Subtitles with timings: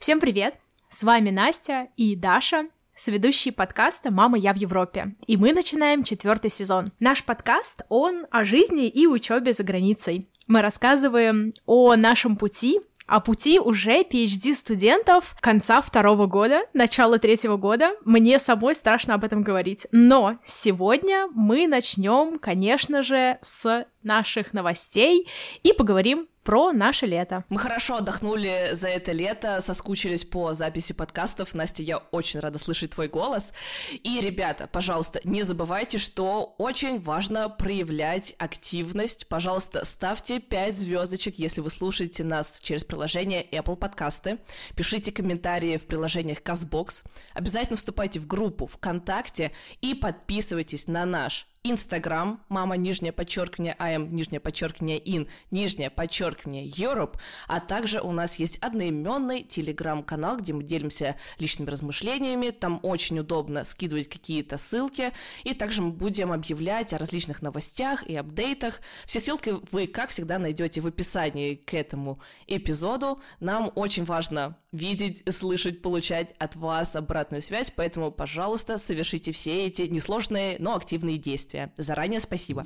[0.00, 0.54] Всем привет!
[0.88, 5.14] С вами Настя и Даша, соведущие подкаста «Мама, я в Европе».
[5.26, 6.86] И мы начинаем четвертый сезон.
[7.00, 10.30] Наш подкаст, он о жизни и учебе за границей.
[10.46, 17.90] Мы рассказываем о нашем пути, о пути уже PhD-студентов конца второго года, начала третьего года.
[18.06, 19.86] Мне самой страшно об этом говорить.
[19.92, 25.28] Но сегодня мы начнем, конечно же, с наших новостей
[25.62, 27.44] и поговорим про наше лето.
[27.48, 31.54] Мы хорошо отдохнули за это лето, соскучились по записи подкастов.
[31.54, 33.52] Настя, я очень рада слышать твой голос.
[33.90, 39.28] И, ребята, пожалуйста, не забывайте, что очень важно проявлять активность.
[39.28, 44.38] Пожалуйста, ставьте 5 звездочек, если вы слушаете нас через приложение Apple Подкасты.
[44.74, 47.04] Пишите комментарии в приложениях CastBox.
[47.34, 54.40] Обязательно вступайте в группу ВКонтакте и подписывайтесь на наш Инстаграм, мама, нижнее подчеркивание, ам, нижнее
[54.40, 57.18] подчеркивание, ин, нижнее подчеркивание, Europe,
[57.48, 63.64] а также у нас есть одноименный телеграм-канал, где мы делимся личными размышлениями, там очень удобно
[63.64, 65.12] скидывать какие-то ссылки,
[65.44, 68.80] и также мы будем объявлять о различных новостях и апдейтах.
[69.04, 73.20] Все ссылки вы, как всегда, найдете в описании к этому эпизоду.
[73.38, 79.82] Нам очень важно видеть, слышать, получать от вас обратную связь, поэтому, пожалуйста, совершите все эти
[79.82, 81.72] несложные, но активные действия.
[81.76, 82.64] Заранее спасибо.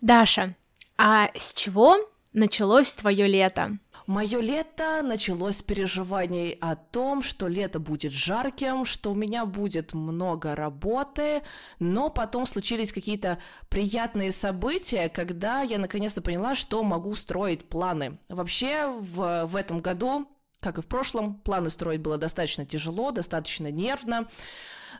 [0.00, 0.56] Даша,
[0.96, 1.96] а с чего
[2.32, 3.78] началось твое лето?
[4.10, 9.94] Мое лето началось с переживаний о том, что лето будет жарким, что у меня будет
[9.94, 11.42] много работы,
[11.78, 13.38] но потом случились какие-то
[13.68, 18.18] приятные события, когда я наконец-то поняла, что могу строить планы.
[18.28, 20.26] Вообще в, в этом году
[20.58, 24.28] как и в прошлом, планы строить было достаточно тяжело, достаточно нервно,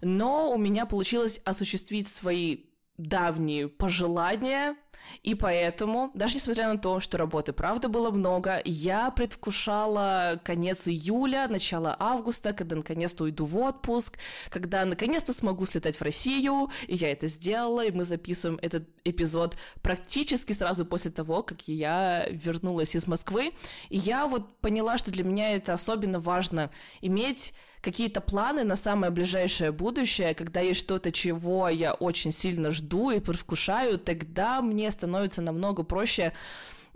[0.02, 2.69] но у меня получилось осуществить свои
[3.02, 4.76] давние пожелания,
[5.22, 11.46] и поэтому, даже несмотря на то, что работы правда было много, я предвкушала конец июля,
[11.48, 17.12] начало августа, когда наконец-то уйду в отпуск, когда наконец-то смогу слетать в Россию, и я
[17.12, 23.06] это сделала, и мы записываем этот эпизод практически сразу после того, как я вернулась из
[23.06, 23.52] Москвы.
[23.88, 26.70] И я вот поняла, что для меня это особенно важно
[27.00, 33.10] иметь какие-то планы на самое ближайшее будущее, когда есть что-то, чего я очень сильно жду
[33.10, 36.32] и предвкушаю, тогда мне становится намного проще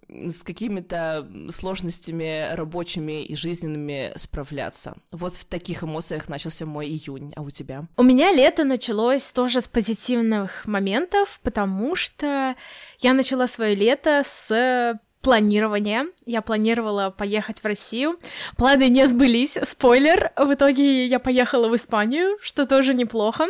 [0.08, 4.96] с какими-то сложностями рабочими и жизненными справляться.
[5.10, 7.86] Вот в таких эмоциях начался мой июнь, а у тебя?
[7.96, 12.54] У меня лето началось тоже с позитивных моментов, потому что
[13.00, 16.04] я начала свое лето с планирование.
[16.26, 18.18] Я планировала поехать в Россию.
[18.56, 20.30] Планы не сбылись, спойлер.
[20.36, 23.46] В итоге я поехала в Испанию, что тоже неплохо.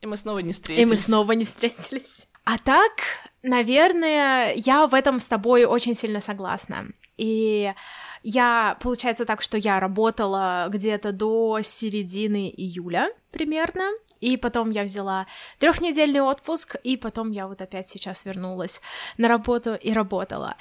[0.00, 0.86] И мы снова не встретились.
[0.86, 2.28] И мы снова не встретились.
[2.44, 2.92] А так,
[3.42, 6.84] наверное, я в этом с тобой очень сильно согласна.
[7.16, 7.72] И
[8.22, 15.26] я, получается так, что я работала где-то до середины июля примерно, и потом я взяла
[15.58, 18.80] трехнедельный отпуск, и потом я вот опять сейчас вернулась
[19.18, 20.54] на работу и работала.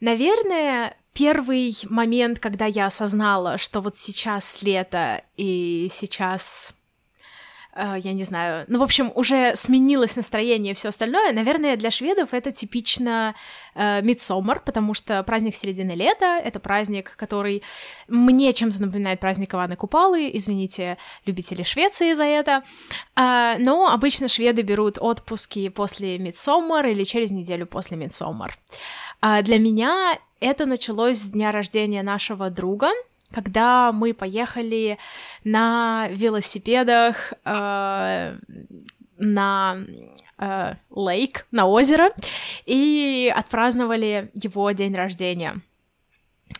[0.00, 6.72] Наверное, первый момент, когда я осознала, что вот сейчас лето и сейчас
[7.74, 11.32] э, я не знаю, ну, в общем, уже сменилось настроение и все остальное.
[11.32, 13.34] Наверное, для шведов это типично
[13.74, 14.00] э,
[14.64, 17.64] потому что праздник середины лета— это праздник, который
[18.06, 22.62] мне чем-то напоминает праздник Ивана Купалы, извините, любители Швеции за это,
[23.16, 28.56] э, но обычно шведы берут отпуски после Мидсоммар или через неделю после Мидсоммар.
[29.20, 32.90] А для меня это началось с дня рождения нашего друга,
[33.32, 34.98] когда мы поехали
[35.44, 38.36] на велосипедах э,
[39.18, 39.78] на
[40.38, 42.10] э, лейк, на озеро,
[42.64, 45.60] и отпраздновали его день рождения.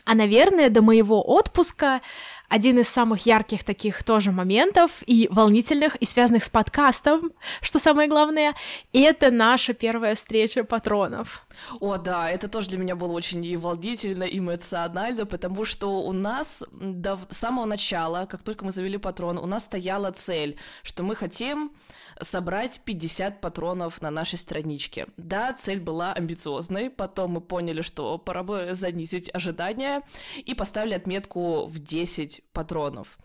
[0.05, 2.01] А, наверное, до моего отпуска
[2.49, 8.09] один из самых ярких таких тоже моментов и волнительных, и связанных с подкастом, что самое
[8.09, 8.55] главное,
[8.93, 11.47] это наша первая встреча патронов.
[11.81, 16.13] О, да, это тоже для меня было очень и волнительно, и эмоционально, потому что у
[16.13, 21.15] нас до самого начала, как только мы завели патрон, у нас стояла цель, что мы
[21.15, 21.73] хотим
[22.21, 25.07] собрать 50 патронов на нашей страничке.
[25.17, 30.03] Да, цель была амбициозной, потом мы поняли, что пора бы занизить ожидания,
[30.37, 33.19] и поставили отметку в 10 патронов.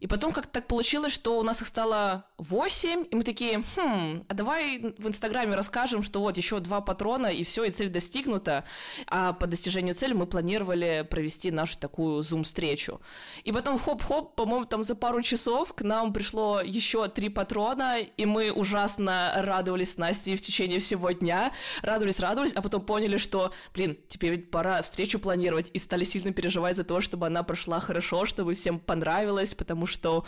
[0.00, 4.24] И потом как-то так получилось, что у нас их стало 8, и мы такие, хм,
[4.28, 8.64] а давай в Инстаграме расскажем, что вот еще два патрона, и все, и цель достигнута.
[9.06, 13.00] А по достижению цели мы планировали провести нашу такую зум-встречу.
[13.44, 18.24] И потом хоп-хоп, по-моему, там за пару часов к нам пришло еще три патрона, и
[18.24, 21.52] мы ужасно радовались с Настей в течение всего дня.
[21.82, 26.32] Радовались, радовались, а потом поняли, что, блин, теперь ведь пора встречу планировать, и стали сильно
[26.32, 30.24] переживать за то, чтобы она прошла хорошо, чтобы всем понравилось, потому что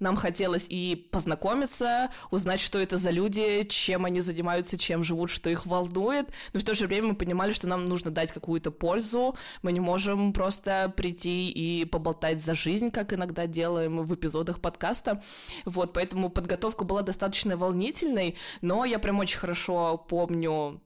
[0.00, 5.50] нам хотелось и познакомиться, узнать, что это за люди, чем они занимаются, чем живут, что
[5.50, 9.36] их волнует, но в то же время мы понимали, что нам нужно дать какую-то пользу,
[9.62, 15.22] мы не можем просто прийти и поболтать за жизнь, как иногда делаем в эпизодах подкаста,
[15.64, 20.80] вот, поэтому подготовка была достаточно волнительной, но я прям очень хорошо помню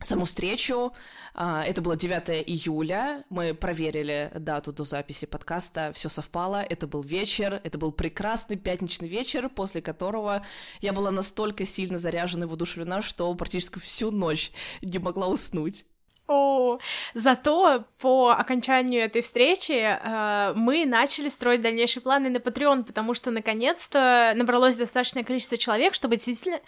[0.00, 0.92] саму встречу.
[1.34, 3.24] А, это было 9 июля.
[3.30, 5.92] Мы проверили дату до записи подкаста.
[5.94, 6.62] Все совпало.
[6.62, 7.60] Это был вечер.
[7.64, 10.44] Это был прекрасный пятничный вечер, после которого
[10.80, 14.52] я была настолько сильно заряжена и воодушевлена, что практически всю ночь
[14.82, 15.84] не могла уснуть.
[16.32, 16.78] О,
[17.12, 23.32] зато по окончанию этой встречи э, мы начали строить дальнейшие планы на Patreon, потому что
[23.32, 26.60] наконец-то набралось достаточное количество человек, чтобы действительно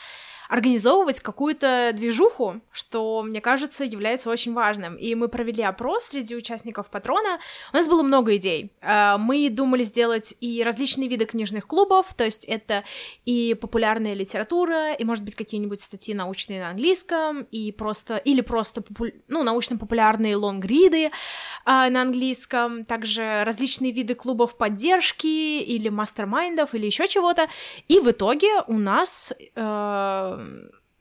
[0.48, 4.96] организовывать какую-то движуху, что, мне кажется, является очень важным.
[4.96, 7.38] И мы провели опрос среди участников Патрона.
[7.72, 8.72] У нас было много идей.
[8.82, 12.84] А, мы думали сделать и различные виды книжных клубов, то есть это
[13.24, 18.82] и популярная литература, и, может быть, какие-нибудь статьи научные на английском, и просто, или просто,
[18.82, 19.06] попу...
[19.28, 21.10] ну, научно-популярные лонгриды э,
[21.64, 27.48] на английском, также различные виды клубов поддержки, или мастер-майндов, или еще чего-то.
[27.88, 30.31] И в итоге у нас э,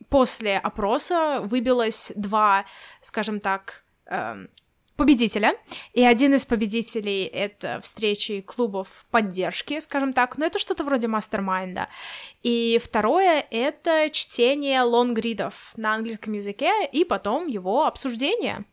[0.09, 2.65] после опроса выбилось два,
[2.99, 4.49] скажем так, эм,
[4.95, 5.55] победителя,
[5.93, 11.87] и один из победителей— это встречи клубов поддержки, скажем так, но это что-то вроде мастер-майнда,
[12.43, 18.65] и второе— это чтение лонгридов на английском языке и потом его обсуждение.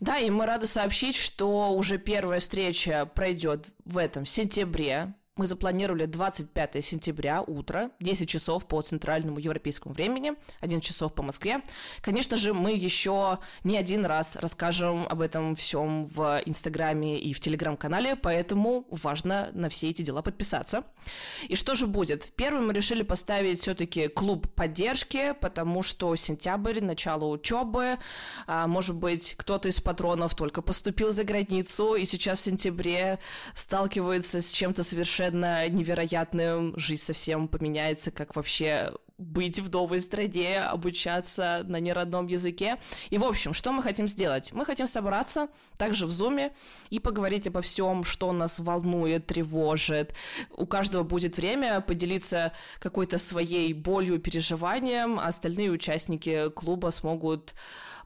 [0.00, 6.04] Да, и мы рады сообщить, что уже первая встреча пройдет в этом сентябре, мы запланировали
[6.04, 11.62] 25 сентября, утро, 10 часов по центральному европейскому времени, 11 часов по Москве.
[12.02, 17.40] Конечно же, мы еще не один раз расскажем об этом всем в Инстаграме и в
[17.40, 20.84] Телеграм-канале, поэтому важно на все эти дела подписаться.
[21.48, 22.30] И что же будет?
[22.36, 27.98] Первым мы решили поставить все-таки клуб поддержки, потому что сентябрь, начало учебы,
[28.46, 33.18] а, может быть, кто-то из патронов только поступил за границу и сейчас в сентябре
[33.54, 40.60] сталкивается с чем-то совершенно совершенно невероятным, жизнь совсем поменяется, как вообще быть в новой стране,
[40.60, 42.78] обучаться на неродном языке.
[43.10, 44.52] И, в общем, что мы хотим сделать?
[44.52, 45.48] Мы хотим собраться
[45.78, 46.50] также в Зуме
[46.90, 50.14] и поговорить обо всем, что нас волнует, тревожит.
[50.50, 57.54] У каждого будет время поделиться какой-то своей болью, переживанием, а остальные участники клуба смогут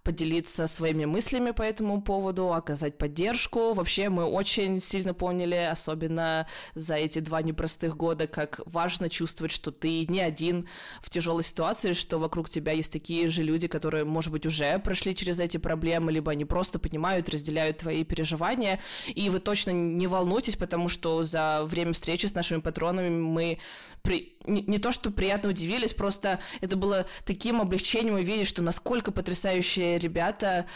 [0.07, 3.73] поделиться своими мыслями по этому поводу, оказать поддержку.
[3.73, 9.73] Вообще мы очень сильно поняли, особенно за эти два непростых года, как важно чувствовать, что
[9.73, 10.69] ты не один
[11.03, 15.13] в тяжелой ситуации, что вокруг тебя есть такие же люди, которые, может быть, уже прошли
[15.13, 20.55] через эти проблемы, либо они просто понимают, разделяют твои переживания, и вы точно не волнуйтесь,
[20.55, 23.59] потому что за время встречи с нашими патронами мы
[24.03, 24.36] при...
[24.47, 29.99] не, не то что приятно удивились, просто это было таким облегчением увидеть, что насколько потрясающие
[29.99, 30.67] ребята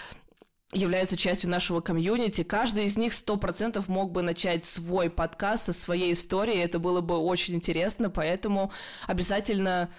[0.72, 2.42] являются частью нашего комьюнити.
[2.44, 6.60] Каждый из них сто процентов мог бы начать свой подкаст со своей историей.
[6.60, 8.72] Это было бы очень интересно, поэтому
[9.06, 9.90] обязательно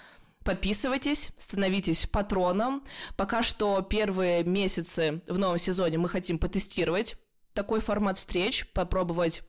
[0.43, 2.83] Подписывайтесь, становитесь патроном.
[3.15, 7.15] Пока что первые месяцы в новом сезоне мы хотим потестировать
[7.53, 9.43] такой формат встреч, попробовать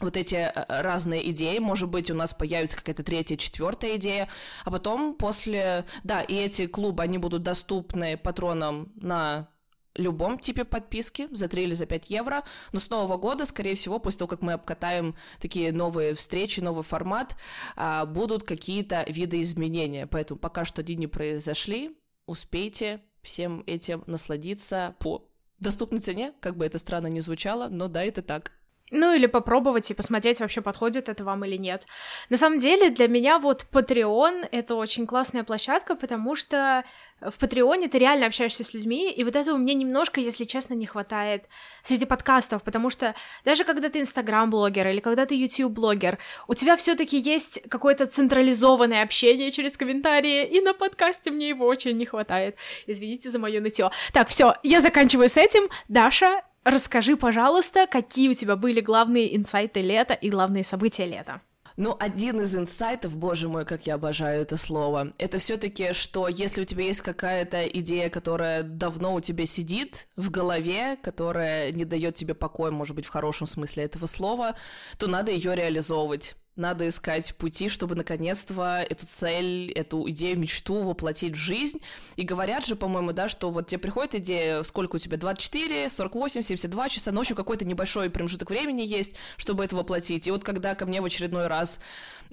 [0.00, 4.28] вот эти э, разные идеи, может быть, у нас появится какая-то третья, четвертая идея,
[4.64, 9.48] а потом после, да, и эти клубы, они будут доступны патронам на
[9.94, 13.98] любом типе подписки за 3 или за 5 евро, но с Нового года, скорее всего,
[13.98, 17.36] после того, как мы обкатаем такие новые встречи, новый формат,
[17.76, 24.94] а, будут какие-то виды изменения, поэтому пока что они не произошли, успейте всем этим насладиться
[25.00, 25.28] по
[25.58, 28.52] доступной цене, как бы это странно ни звучало, но да, это так.
[28.90, 31.86] Ну, или попробовать и посмотреть, вообще подходит это вам или нет.
[32.28, 36.84] На самом деле, для меня вот Patreon— это очень классная площадка, потому что
[37.20, 40.86] в Патреоне ты реально общаешься с людьми, и вот этого мне немножко, если честно, не
[40.86, 41.48] хватает
[41.82, 46.18] среди подкастов, потому что даже когда ты инстаграм-блогер или когда ты YouTube-блогер,
[46.48, 51.66] у тебя все таки есть какое-то централизованное общение через комментарии, и на подкасте мне его
[51.66, 52.56] очень не хватает.
[52.86, 53.90] Извините за мое нытье.
[54.12, 55.68] Так, все, я заканчиваю с этим.
[55.88, 61.40] Даша, Расскажи, пожалуйста, какие у тебя были главные инсайты лета и главные события лета?
[61.76, 66.60] Ну, один из инсайтов, боже мой, как я обожаю это слово, это все-таки, что если
[66.60, 72.16] у тебя есть какая-то идея, которая давно у тебя сидит в голове, которая не дает
[72.16, 74.56] тебе покоя, может быть, в хорошем смысле этого слова,
[74.98, 81.34] то надо ее реализовывать надо искать пути, чтобы наконец-то эту цель, эту идею, мечту воплотить
[81.34, 81.80] в жизнь.
[82.16, 86.42] И говорят же, по-моему, да, что вот тебе приходит идея, сколько у тебя, 24, 48,
[86.42, 90.26] 72 часа, ночью какой-то небольшой промежуток времени есть, чтобы это воплотить.
[90.26, 91.78] И вот когда ко мне в очередной раз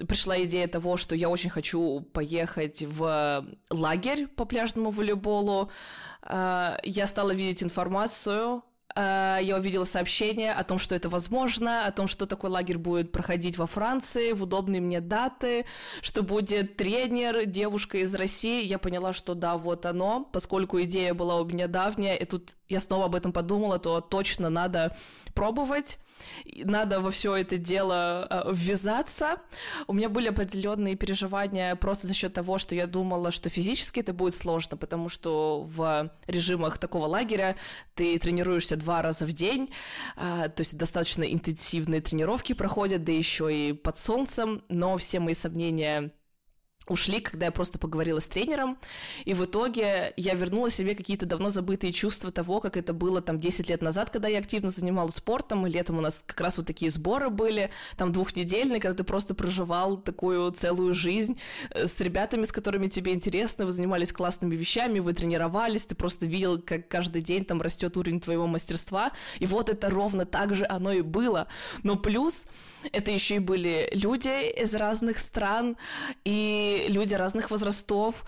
[0.08, 5.72] пришла идея того, что я очень хочу поехать в лагерь по пляжному волейболу,
[6.24, 8.64] э, я стала видеть информацию
[8.96, 13.58] я увидела сообщение о том, что это возможно, о том, что такой лагерь будет проходить
[13.58, 15.66] во Франции в удобные мне даты,
[16.02, 18.64] что будет тренер, девушка из России.
[18.66, 22.80] Я поняла, что да, вот оно, поскольку идея была у меня давняя, и тут я
[22.80, 24.98] снова об этом подумала, то точно надо
[25.34, 26.00] пробовать
[26.64, 29.38] надо во все это дело э, ввязаться.
[29.88, 34.14] У меня были определенные переживания просто за счет того, что я думала, что физически это
[34.14, 37.56] будет сложно, потому что в режимах такого лагеря
[37.96, 39.70] ты тренируешься два раза в день,
[40.16, 45.34] э, то есть достаточно интенсивные тренировки проходят, да еще и под солнцем, но все мои
[45.34, 46.12] сомнения
[46.90, 48.78] ушли, когда я просто поговорила с тренером,
[49.26, 53.40] и в итоге я вернула себе какие-то давно забытые чувства того, как это было там
[53.40, 56.68] 10 лет назад, когда я активно занималась спортом, и летом у нас как раз вот
[56.68, 61.40] такие сборы были, там двухнедельные, когда ты просто проживал такую целую жизнь
[61.72, 66.26] э, с ребятами, с которыми тебе интересно, вы занимались классными вещами, вы тренировались, ты просто
[66.26, 70.66] видел, как каждый день там растет уровень твоего мастерства, и вот это ровно так же
[70.68, 71.48] оно и было.
[71.84, 72.48] Но плюс
[72.92, 75.78] это еще и были люди из разных стран,
[76.24, 78.26] и люди разных возрастов,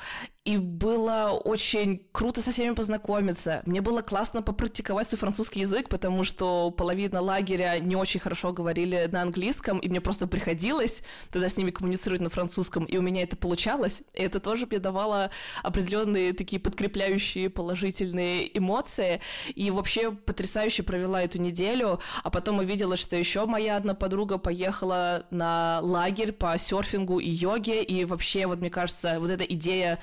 [0.49, 3.61] и было очень круто со всеми познакомиться.
[3.67, 9.07] Мне было классно попрактиковать свой французский язык, потому что половина лагеря не очень хорошо говорили
[9.11, 13.21] на английском, и мне просто приходилось тогда с ними коммуницировать на французском, и у меня
[13.21, 14.01] это получалось.
[14.15, 15.29] И это тоже мне давало
[15.61, 19.21] определенные такие подкрепляющие положительные эмоции.
[19.53, 25.27] И вообще потрясающе провела эту неделю, а потом увидела, что еще моя одна подруга поехала
[25.29, 29.99] на лагерь по серфингу и йоге, и вообще, вот мне кажется, вот эта идея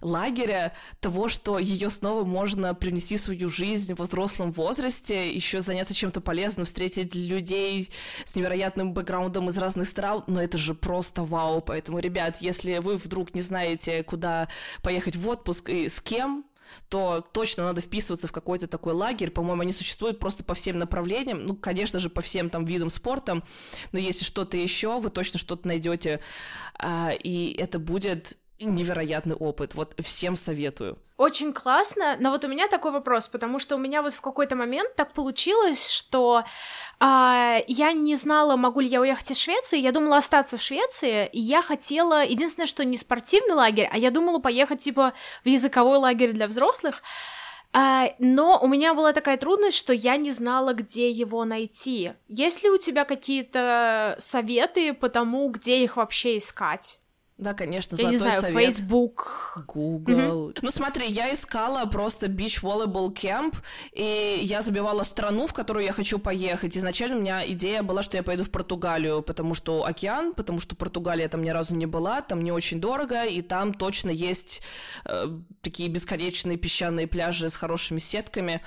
[0.00, 5.94] лагеря, того, что ее снова можно принести в свою жизнь в взрослом возрасте, еще заняться
[5.94, 7.90] чем-то полезным, встретить людей
[8.24, 11.60] с невероятным бэкграундом из разных стран, но это же просто вау.
[11.60, 14.48] Поэтому, ребят, если вы вдруг не знаете, куда
[14.82, 16.44] поехать в отпуск и с кем,
[16.88, 19.30] то точно надо вписываться в какой-то такой лагерь.
[19.30, 21.44] По-моему, они существуют просто по всем направлениям.
[21.44, 23.42] Ну, конечно же, по всем там видам спорта.
[23.92, 26.20] Но если что-то еще, вы точно что-то найдете.
[26.74, 29.74] А, и это будет невероятный опыт.
[29.74, 30.98] Вот всем советую.
[31.16, 34.56] Очень классно, но вот у меня такой вопрос, потому что у меня вот в какой-то
[34.56, 36.44] момент так получилось, что
[37.00, 41.28] а, я не знала, могу ли я уехать из Швеции, я думала остаться в Швеции,
[41.32, 45.12] и я хотела, единственное, что не спортивный лагерь, а я думала поехать типа
[45.44, 47.02] в языковой лагерь для взрослых,
[47.72, 52.12] а, но у меня была такая трудность, что я не знала, где его найти.
[52.26, 56.98] Есть ли у тебя какие-то советы по тому, где их вообще искать?
[57.38, 58.64] Да, конечно, Я не знаю, совет.
[58.64, 59.62] Facebook.
[59.68, 60.50] Google.
[60.50, 60.58] Mm-hmm.
[60.60, 63.54] Ну, смотри, я искала просто Beach Volleyball Camp,
[63.92, 66.76] и я забивала страну, в которую я хочу поехать.
[66.76, 70.74] Изначально у меня идея была, что я поеду в Португалию, потому что океан, потому что
[70.74, 74.60] Португалия там ни разу не была, там не очень дорого, и там точно есть
[75.04, 75.28] э,
[75.62, 78.62] такие бесконечные песчаные пляжи с хорошими сетками.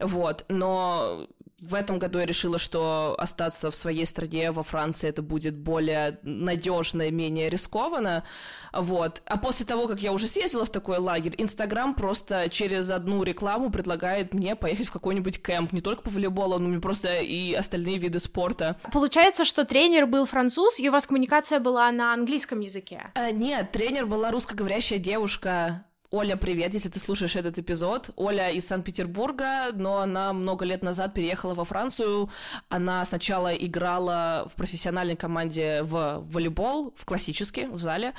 [0.00, 1.28] Вот, но
[1.60, 6.18] в этом году я решила, что остаться в своей стране, во Франции, это будет более
[6.22, 8.24] надежно и менее рискованно.
[8.72, 9.22] Вот.
[9.26, 13.70] А после того, как я уже съездила в такой лагерь, Инстаграм просто через одну рекламу
[13.70, 17.98] предлагает мне поехать в какой-нибудь кемп, не только по волейболу, но и просто и остальные
[17.98, 18.76] виды спорта.
[18.92, 23.10] Получается, что тренер был француз, и у вас коммуникация была на английском языке?
[23.14, 28.08] А, нет, тренер была русскоговорящая девушка, Оля, привет, если ты слушаешь этот эпизод.
[28.16, 32.30] Оля из Санкт-Петербурга, но она много лет назад переехала во Францию.
[32.70, 38.14] Она сначала играла в профессиональной команде в волейбол, в классический, в зале,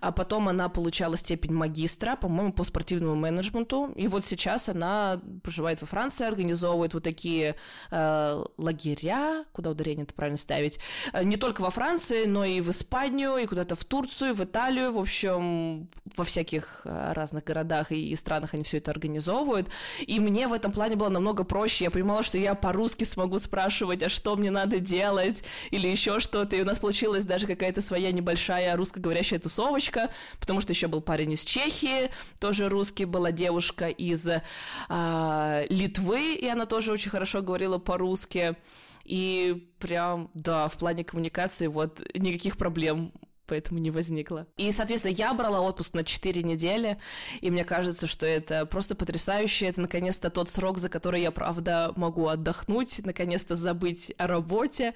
[0.00, 3.90] а потом она получала степень магистра, по-моему, по спортивному менеджменту.
[3.96, 7.56] И вот сейчас она проживает во Франции, организовывает вот такие
[7.90, 10.78] э, лагеря, куда ударение это правильно ставить,
[11.12, 14.92] э, не только во Франции, но и в Испанию, и куда-то в Турцию, в Италию,
[14.92, 19.68] в общем, во всяких э, разных разных городах и, странах они все это организовывают.
[20.06, 21.84] И мне в этом плане было намного проще.
[21.84, 26.56] Я понимала, что я по-русски смогу спрашивать, а что мне надо делать, или еще что-то.
[26.56, 30.10] И у нас получилась даже какая-то своя небольшая русскоговорящая тусовочка,
[30.40, 32.10] потому что еще был парень из Чехии,
[32.40, 38.56] тоже русский, была девушка из э, Литвы, и она тоже очень хорошо говорила по-русски.
[39.04, 43.12] И прям, да, в плане коммуникации вот никаких проблем
[43.52, 44.46] поэтому не возникло.
[44.56, 46.96] И, соответственно, я брала отпуск на 4 недели,
[47.42, 49.66] и мне кажется, что это просто потрясающе.
[49.66, 54.94] Это, наконец-то, тот срок, за который я, правда, могу отдохнуть, наконец-то забыть о работе.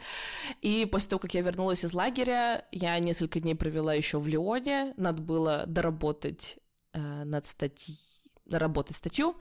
[0.62, 4.94] И после того, как я вернулась из лагеря, я несколько дней провела еще в Лионе.
[4.96, 6.56] Надо было доработать
[6.94, 7.98] э, над статьей,
[8.46, 9.36] доработать статью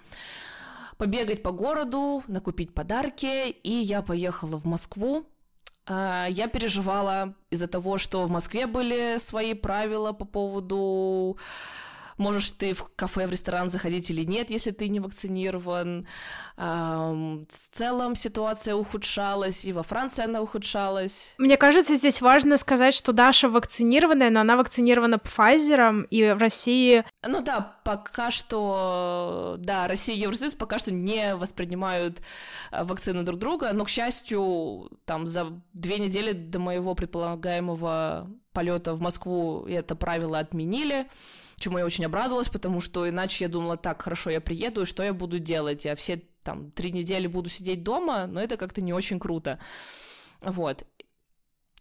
[0.98, 5.26] побегать по городу, накупить подарки, и я поехала в Москву.
[5.88, 11.38] А, я переживала из-за того, что в Москве были свои правила по поводу
[12.18, 16.08] можешь ты в кафе, в ресторан заходить или нет, если ты не вакцинирован.
[16.58, 21.36] В целом ситуация ухудшалась, и во Франции она ухудшалась.
[21.38, 27.04] Мне кажется, здесь важно сказать, что Даша вакцинированная, но она вакцинирована Pfizer, и в России...
[27.28, 32.22] Ну да, пока что, да, Россия и Евросоюз пока что не воспринимают
[32.72, 38.94] э, вакцины друг друга, но, к счастью, там за две недели до моего предполагаемого полета
[38.94, 41.08] в Москву это правило отменили
[41.58, 45.04] чему я очень обрадовалась, потому что иначе я думала, так, хорошо, я приеду, и что
[45.04, 45.86] я буду делать?
[45.86, 49.60] Я все там три недели буду сидеть дома, но это как-то не очень круто.
[50.42, 50.86] Вот.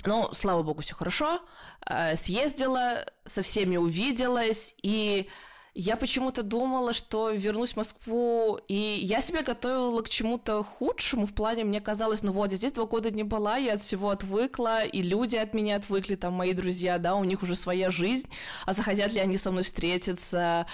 [0.06, 1.40] Но, слава богу, все хорошо.
[1.86, 5.28] Э, съездила, со всеми увиделась, и
[5.74, 11.34] я почему-то думала, что вернусь в Москву, и я себя готовила к чему-то худшему, в
[11.34, 14.84] плане, мне казалось, ну вот, я здесь два года не была, я от всего отвыкла,
[14.84, 18.28] и люди от меня отвыкли, там, мои друзья, да, у них уже своя жизнь,
[18.66, 20.66] а захотят ли они со мной встретиться,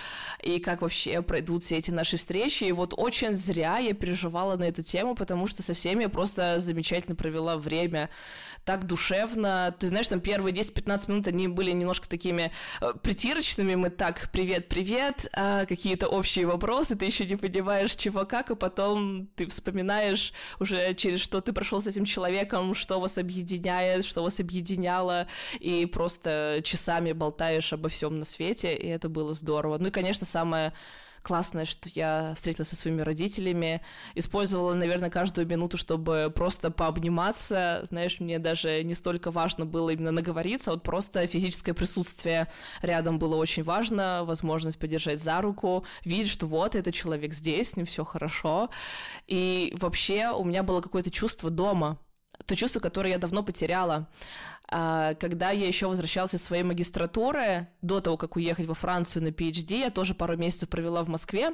[0.42, 4.64] и как вообще пройдут все эти наши встречи, и вот очень зря я переживала на
[4.64, 8.10] эту тему, потому что со всеми я просто замечательно провела время,
[8.66, 12.52] так душевно, ты знаешь, там первые 10-15 минут они были немножко такими
[12.82, 17.94] э, притирочными, мы так, привет, привет, ответ, а какие-то общие вопросы, ты еще не понимаешь,
[17.94, 23.00] чего как, и потом ты вспоминаешь уже через что ты прошел с этим человеком, что
[23.00, 25.26] вас объединяет, что вас объединяло,
[25.58, 29.78] и просто часами болтаешь обо всем на свете, и это было здорово.
[29.78, 30.72] Ну и, конечно, самое
[31.22, 33.82] классное, что я встретилась со своими родителями,
[34.14, 37.80] использовала, наверное, каждую минуту, чтобы просто пообниматься.
[37.88, 42.48] Знаешь, мне даже не столько важно было именно наговориться, а вот просто физическое присутствие
[42.82, 47.76] рядом было очень важно, возможность подержать за руку, видеть, что вот этот человек здесь, с
[47.76, 48.70] ним все хорошо.
[49.26, 51.98] И вообще у меня было какое-то чувство дома,
[52.46, 54.08] то чувство, которое я давно потеряла.
[54.68, 59.28] А, когда я еще возвращалась из своей магистратуры, до того, как уехать во Францию на
[59.28, 61.52] PhD, я тоже пару месяцев провела в Москве,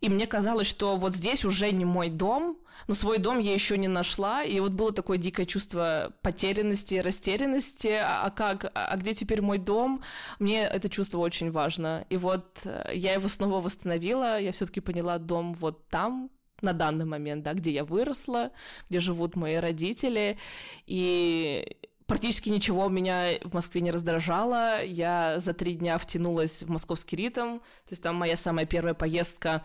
[0.00, 3.78] и мне казалось, что вот здесь уже не мой дом, но свой дом я еще
[3.78, 8.96] не нашла, и вот было такое дикое чувство потерянности, растерянности, а, а как, а, а
[8.96, 10.02] где теперь мой дом?
[10.38, 15.18] Мне это чувство очень важно, и вот э, я его снова восстановила, я все-таки поняла
[15.18, 16.30] дом вот там,
[16.64, 18.50] на данный момент, да, где я выросла,
[18.88, 20.38] где живут мои родители,
[20.86, 24.84] и практически ничего меня в Москве не раздражало.
[24.84, 27.58] Я за три дня втянулась в московский ритм.
[27.58, 29.62] То есть там моя самая первая поездка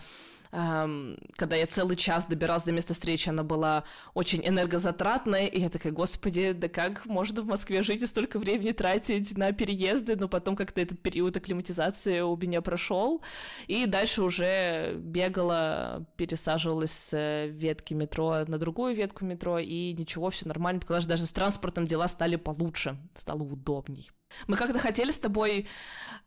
[0.51, 3.83] когда я целый час добиралась до места встречи, она была
[4.15, 8.71] очень энергозатратная, и я такая, господи, да как можно в Москве жить и столько времени
[8.71, 13.21] тратить на переезды, но потом как-то этот период акклиматизации у меня прошел,
[13.67, 20.47] и дальше уже бегала, пересаживалась с ветки метро на другую ветку метро, и ничего, все
[20.47, 24.09] нормально, потому что даже с транспортом дела стали получше, стало удобней.
[24.47, 25.67] Мы как-то хотели с тобой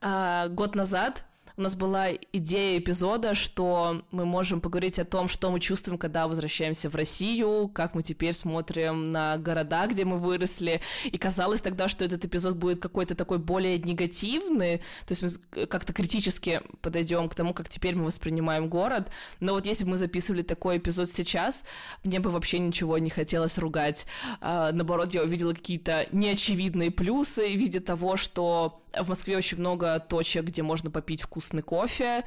[0.00, 1.24] э, год назад
[1.56, 6.28] у нас была идея эпизода, что мы можем поговорить о том, что мы чувствуем, когда
[6.28, 10.80] возвращаемся в Россию, как мы теперь смотрим на города, где мы выросли.
[11.04, 15.92] И казалось тогда, что этот эпизод будет какой-то такой более негативный, то есть мы как-то
[15.92, 19.10] критически подойдем к тому, как теперь мы воспринимаем город.
[19.40, 21.64] Но вот если бы мы записывали такой эпизод сейчас,
[22.04, 24.06] мне бы вообще ничего не хотелось ругать.
[24.40, 29.98] А, наоборот, я увидела какие-то неочевидные плюсы в виде того, что в Москве очень много
[30.00, 32.24] точек, где можно попить вкусный кофе,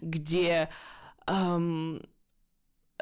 [0.00, 0.68] где
[1.26, 2.02] эм,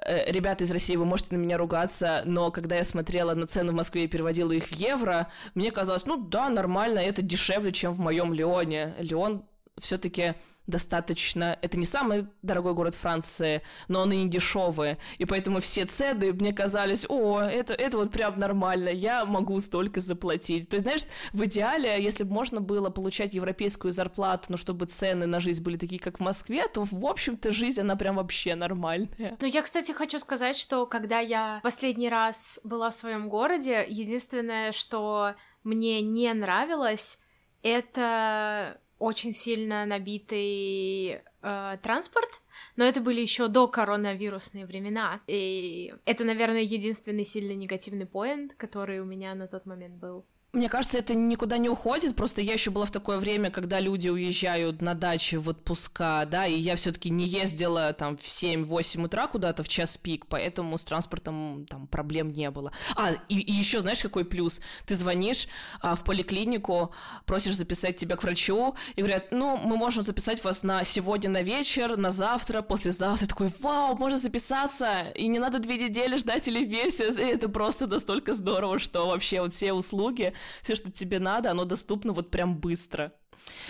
[0.04, 3.74] ребята из России, вы можете на меня ругаться, но когда я смотрела на цены в
[3.74, 7.98] Москве и переводила их в евро, мне казалось, ну да, нормально, это дешевле, чем в
[7.98, 8.94] моем Леоне.
[8.98, 9.44] Леон
[9.78, 10.34] все-таки
[10.66, 11.58] достаточно...
[11.62, 14.98] Это не самый дорогой город Франции, но он и не дешевый.
[15.18, 20.00] И поэтому все цены мне казались, о, это, это вот прям нормально, я могу столько
[20.00, 20.68] заплатить.
[20.68, 21.02] То есть, знаешь,
[21.32, 25.76] в идеале, если бы можно было получать европейскую зарплату, но чтобы цены на жизнь были
[25.76, 29.36] такие, как в Москве, то, в общем-то, жизнь, она прям вообще нормальная.
[29.40, 34.72] Ну, я, кстати, хочу сказать, что когда я последний раз была в своем городе, единственное,
[34.72, 37.18] что мне не нравилось,
[37.62, 42.40] это очень сильно набитый э, транспорт,
[42.76, 49.00] но это были еще до коронавирусные времена, и это, наверное, единственный сильно негативный поинт, который
[49.00, 50.24] у меня на тот момент был.
[50.56, 52.16] Мне кажется, это никуда не уходит.
[52.16, 56.46] Просто я еще была в такое время, когда люди уезжают на дачи в отпуска, да,
[56.46, 60.84] и я все-таки не ездила там в 7-8 утра куда-то в час пик, поэтому с
[60.84, 62.72] транспортом там проблем не было.
[62.94, 64.62] А, и, и еще знаешь, какой плюс?
[64.86, 65.46] Ты звонишь
[65.82, 66.90] а, в поликлинику,
[67.26, 71.42] просишь записать тебя к врачу, и говорят, ну, мы можем записать вас на сегодня на
[71.42, 73.26] вечер, на завтра, послезавтра.
[73.26, 77.86] Такой, вау, можно записаться, и не надо две недели ждать или месяц, и это просто
[77.86, 80.32] настолько здорово, что вообще вот все услуги
[80.62, 83.12] все, что тебе надо, оно доступно вот прям быстро.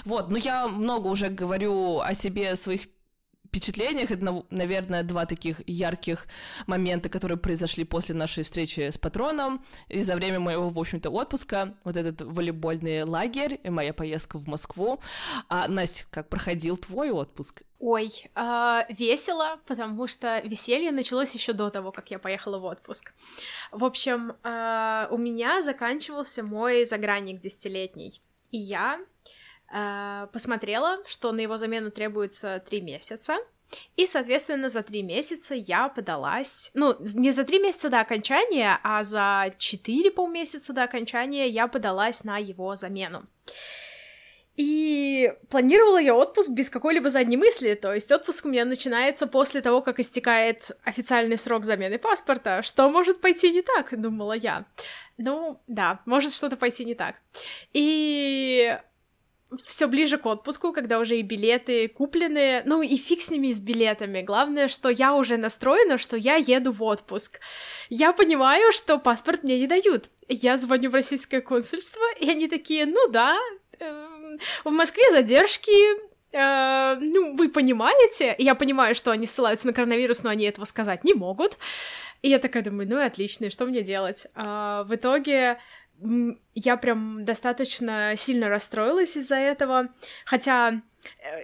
[0.05, 2.89] Вот, ну я много уже говорю о себе, своих
[3.47, 4.11] впечатлениях.
[4.11, 6.27] Это, наверное, два таких ярких
[6.67, 11.75] момента, которые произошли после нашей встречи с патроном и за время моего, в общем-то, отпуска.
[11.85, 15.01] Вот этот волейбольный лагерь и моя поездка в Москву.
[15.49, 17.63] А, Настя, как проходил твой отпуск?
[17.79, 23.13] Ой, э, весело, потому что веселье началось еще до того, как я поехала в отпуск.
[23.71, 28.99] В общем, э, у меня заканчивался мой загранник десятилетний, и я
[29.69, 33.39] посмотрела, что на его замену требуется три месяца,
[33.97, 39.03] и, соответственно, за три месяца я подалась, ну, не за три месяца до окончания, а
[39.03, 43.25] за четыре полмесяца до окончания я подалась на его замену.
[44.57, 49.61] И планировала я отпуск без какой-либо задней мысли, то есть отпуск у меня начинается после
[49.61, 52.63] того, как истекает официальный срок замены паспорта.
[52.63, 54.65] Что может пойти не так, думала я.
[55.19, 57.17] Ну, да, может что-то пойти не так.
[57.75, 58.79] И
[59.65, 63.61] все ближе к отпуску, когда уже и билеты куплены, ну и фиг с ними с
[63.61, 64.23] билетами.
[64.23, 67.41] Главное, что я уже настроена, что я еду в отпуск.
[67.89, 70.11] Я понимаю, что паспорт мне не дают.
[70.29, 73.37] Я звоню в российское консульство, и они такие, ну да,
[73.79, 75.71] э, в Москве задержки,
[76.33, 81.05] э, ну, вы понимаете, я понимаю, что они ссылаются на коронавирус, но они этого сказать
[81.05, 81.59] не могут.
[82.23, 84.27] И я такая думаю, ну и отлично, что мне делать?
[84.35, 85.59] А, в итоге
[86.55, 89.89] я прям достаточно сильно расстроилась из-за этого,
[90.25, 90.83] хотя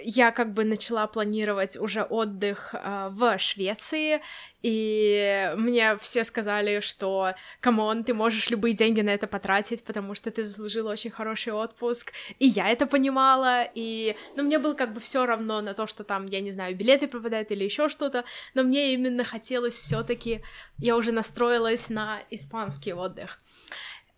[0.03, 4.21] я как бы начала планировать уже отдых э, в Швеции,
[4.63, 10.15] и мне все сказали, что, come on, ты можешь любые деньги на это потратить, потому
[10.15, 14.95] что ты заслужила очень хороший отпуск, и я это понимала, и, ну, мне было как
[14.95, 18.25] бы все равно на то, что там, я не знаю, билеты пропадают или еще что-то,
[18.55, 20.43] но мне именно хотелось все-таки,
[20.79, 23.41] я уже настроилась на испанский отдых.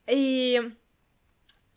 [0.06, 0.60] И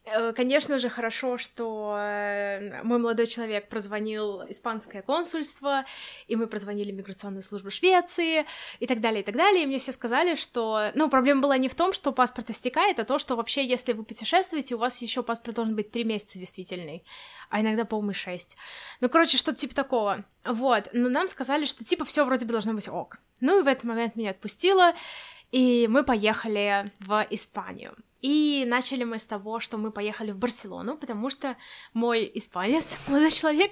[0.07, 5.85] Э, конечно же, хорошо, что э, мой молодой человек прозвонил испанское консульство,
[6.27, 8.45] и мы прозвонили миграционную службу Швеции,
[8.79, 11.67] и так далее, и так далее, и мне все сказали, что, ну, проблема была не
[11.67, 15.23] в том, что паспорт истекает, а то, что вообще, если вы путешествуете, у вас еще
[15.23, 17.03] паспорт должен быть три месяца действительный,
[17.49, 18.55] а иногда, по-моему, шесть.
[19.01, 20.23] Ну, короче, что-то типа такого.
[20.45, 23.17] Вот, но нам сказали, что типа все вроде бы должно быть ок.
[23.41, 24.93] Ну, и в этот момент меня отпустило,
[25.51, 27.95] и мы поехали в Испанию.
[28.21, 31.55] И начали мы с того, что мы поехали в Барселону, потому что
[31.93, 33.71] мой испанец, молодой человек,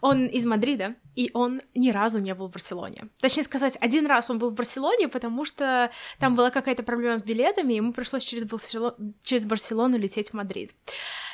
[0.00, 3.08] он из Мадрида, и он ни разу не был в Барселоне.
[3.20, 7.22] Точнее сказать, один раз он был в Барселоне, потому что там была какая-то проблема с
[7.22, 8.96] билетами, и ему пришлось через, Барсело...
[9.22, 10.74] через Барселону лететь в Мадрид.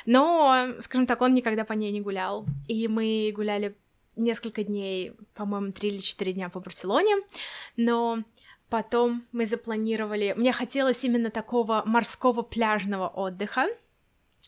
[0.05, 3.75] Но, скажем так, он никогда по ней не гулял, и мы гуляли
[4.15, 7.15] несколько дней, по-моему, три или четыре дня по Барселоне,
[7.75, 8.23] но
[8.75, 10.33] Потом мы запланировали...
[10.35, 13.67] Мне хотелось именно такого морского пляжного отдыха,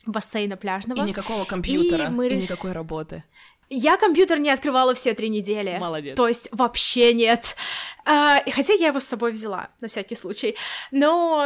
[0.04, 0.98] бассейна пляжного.
[0.98, 2.28] И никакого компьютера, и, мы...
[2.28, 3.24] и никакой работы.
[3.70, 5.78] Я компьютер не открывала все три недели.
[5.80, 6.14] Молодец.
[6.14, 7.56] То есть вообще нет.
[8.04, 10.56] А, хотя я его с собой взяла, на всякий случай.
[10.90, 11.42] Но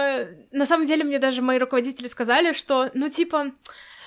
[0.50, 3.52] на самом деле мне даже мои руководители сказали, что, ну, типа,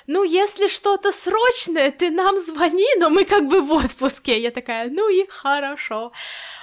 [0.05, 4.41] ну, если что-то срочное, ты нам звони, но мы как бы в отпуске.
[4.41, 6.11] Я такая, ну и хорошо.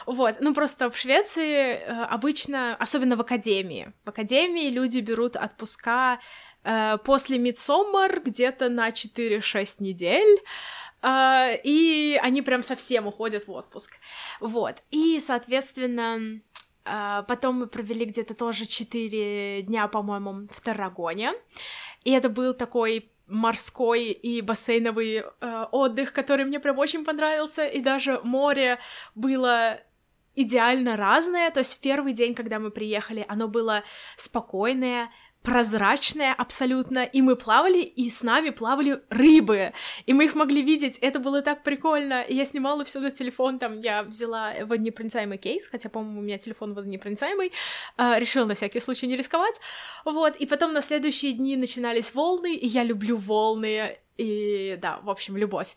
[0.06, 6.20] Вот, ну просто в Швеции э, обычно, особенно в академии, в академии люди берут отпуска
[6.64, 10.40] э, после Мидсоммар где-то на 4-6 недель,
[11.02, 13.96] э, и они прям совсем уходят в отпуск.
[14.40, 16.40] Вот, и, соответственно,
[16.84, 21.32] потом мы провели где-то тоже 4 дня, по-моему, в Таррагоне,
[22.02, 27.80] и это был такой морской и бассейновый э, отдых, который мне прям очень понравился, и
[27.80, 28.78] даже море
[29.14, 29.80] было
[30.34, 33.82] идеально разное, то есть в первый день, когда мы приехали, оно было
[34.16, 35.10] спокойное,
[35.42, 39.72] прозрачная абсолютно, и мы плавали, и с нами плавали рыбы,
[40.06, 43.58] и мы их могли видеть, это было так прикольно, и я снимала все на телефон,
[43.58, 47.52] там, я взяла водонепроницаемый кейс, хотя, по-моему, у меня телефон водонепроницаемый,
[47.98, 49.60] э, решила на всякий случай не рисковать,
[50.04, 55.10] вот, и потом на следующие дни начинались волны, и я люблю волны, и да, в
[55.10, 55.76] общем, любовь.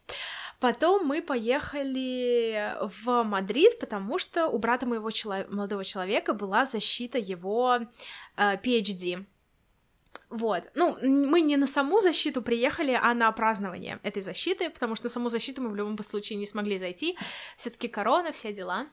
[0.65, 7.19] Потом мы поехали в Мадрид, потому что у брата моего чело- молодого человека была защита
[7.19, 7.81] его
[8.35, 9.25] э, PhD.
[10.31, 10.63] Вот.
[10.73, 15.09] Ну, мы не на саму защиту приехали, а на празднование этой защиты, потому что на
[15.09, 17.15] саму защиту мы в любом случае не смогли зайти.
[17.57, 18.87] все таки корона, все дела.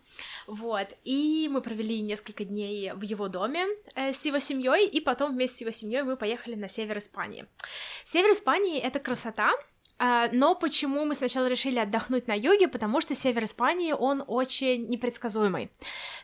[0.47, 0.89] Вот.
[1.05, 5.57] И мы провели несколько дней в его доме э, с его семьей, и потом вместе
[5.57, 7.47] с его семьей мы поехали на север Испании.
[8.05, 9.53] Север Испании— это красота,
[10.33, 12.69] но почему мы сначала решили отдохнуть на юге?
[12.69, 15.71] Потому что север Испании, он очень непредсказуемый.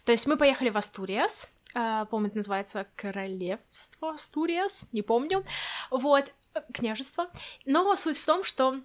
[0.05, 5.45] То есть мы поехали в Астуриас, Uh, по-моему, это называется Королевство Астуриас, не помню,
[5.91, 6.33] вот,
[6.73, 7.29] княжество,
[7.67, 8.81] но суть в том, что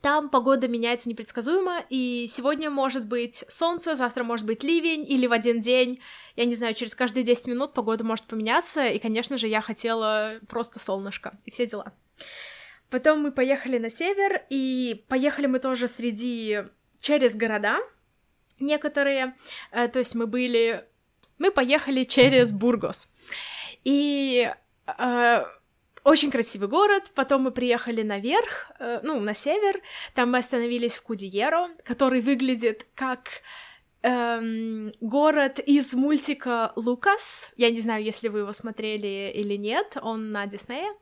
[0.00, 5.32] там погода меняется непредсказуемо, и сегодня может быть солнце, завтра может быть ливень, или в
[5.32, 5.98] один день,
[6.36, 10.34] я не знаю, через каждые 10 минут погода может поменяться, и, конечно же, я хотела
[10.46, 11.92] просто солнышко, и все дела.
[12.94, 16.58] Потом мы поехали на север, и поехали мы тоже среди...
[17.00, 17.78] через города
[18.60, 19.34] некоторые,
[19.72, 20.84] э, то есть мы были
[21.38, 23.12] мы поехали через Бургос.
[23.82, 24.48] И
[24.86, 25.44] э,
[26.04, 27.10] очень красивый город.
[27.16, 29.80] Потом мы приехали наверх, э, ну, на север.
[30.14, 33.42] Там мы остановились в Кудиеро, который выглядит как
[34.02, 37.50] эм, город из мультика Лукас.
[37.56, 39.96] Я не знаю, если вы его смотрели или нет.
[40.00, 40.92] Он на Диснее.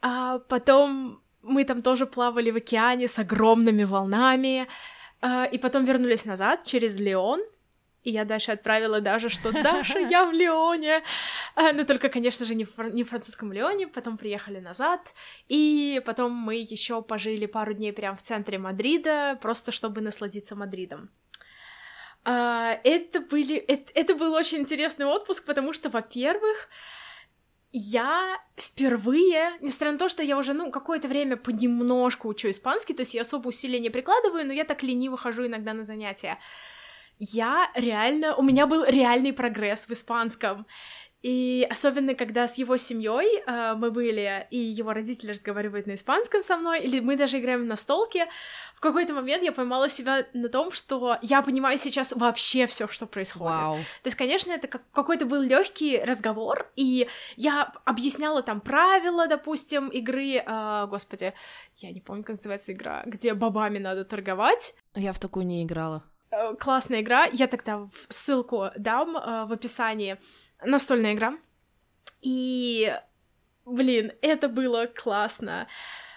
[0.00, 4.66] А потом мы там тоже плавали в океане с огромными волнами.
[5.20, 7.40] Uh, и потом вернулись назад через Леон,
[8.08, 11.02] и я дальше отправила даже, что Даша, я в Лионе.
[11.54, 13.86] А, ну, только, конечно же, не в, не в французском Лионе.
[13.86, 15.14] Потом приехали назад.
[15.48, 21.10] И потом мы еще пожили пару дней прямо в центре Мадрида, просто чтобы насладиться Мадридом.
[22.24, 23.56] А, это были...
[23.56, 26.68] Это, это был очень интересный отпуск, потому что, во-первых,
[27.72, 33.02] я впервые, несмотря на то, что я уже, ну, какое-то время понемножку учу испанский, то
[33.02, 36.38] есть я особо усилия не прикладываю, но я так лениво хожу иногда на занятия
[37.18, 40.66] я реально, у меня был реальный прогресс в испанском.
[41.22, 46.44] И особенно, когда с его семьей э, мы были, и его родители разговаривают на испанском
[46.44, 48.28] со мной, или мы даже играем на столке,
[48.76, 53.06] в какой-то момент я поймала себя на том, что я понимаю сейчас вообще все, что
[53.06, 53.56] происходит.
[53.56, 53.78] Wow.
[53.78, 59.88] То есть, конечно, это как какой-то был легкий разговор, и я объясняла там правила, допустим,
[59.88, 61.34] игры, э, господи,
[61.78, 64.74] я не помню, как называется игра, где бобами надо торговать.
[64.94, 66.04] Я в такую не играла.
[66.30, 67.26] Э, классная игра.
[67.26, 70.18] Я тогда ссылку дам э, в описании.
[70.64, 71.38] Настольная игра.
[72.20, 72.92] И,
[73.64, 75.68] блин, это было классно.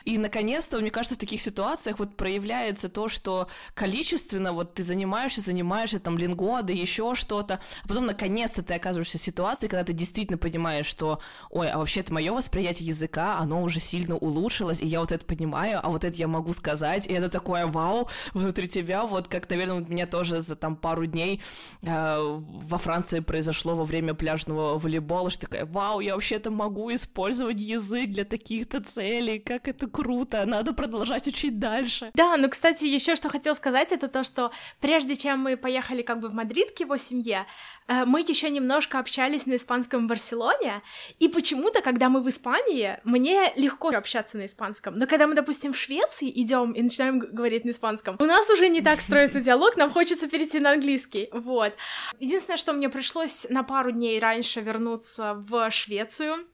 [0.06, 5.42] И, наконец-то, мне кажется, в таких ситуациях вот проявляется то, что количественно вот ты занимаешься,
[5.42, 9.94] занимаешься там, блин, годы, еще что-то, а потом, наконец-то, ты оказываешься в ситуации, когда ты
[9.94, 15.00] действительно понимаешь, что, ой, а вообще-то мое восприятие языка, оно уже сильно улучшилось, и я
[15.00, 19.06] вот это понимаю, а вот это я могу сказать, и это такое вау внутри тебя,
[19.06, 21.42] вот как, наверное, вот меня тоже за там пару дней
[21.82, 27.60] э, во Франции произошло во время пляжного волейбола, что такая, вау, я вообще-то могу использовать
[27.60, 32.12] язык для таких-то целей, как это круто, надо продолжать учить дальше.
[32.14, 36.20] Да, ну, кстати, еще что хотел сказать, это то, что прежде чем мы поехали как
[36.20, 37.46] бы в Мадрид к его семье,
[37.88, 40.82] э, мы еще немножко общались на испанском в Барселоне,
[41.20, 45.74] и почему-то, когда мы в Испании, мне легко общаться на испанском, но когда мы, допустим,
[45.74, 49.78] в Швеции идем и начинаем говорить на испанском, у нас уже не так строится диалог,
[49.78, 51.74] нам хочется перейти на английский, вот.
[52.20, 56.46] Единственное, что мне пришлось на пару дней раньше вернуться в Швецию,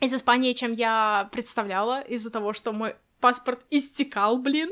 [0.00, 4.70] из Испании, чем я представляла, из-за того, что мой паспорт истекал, блин,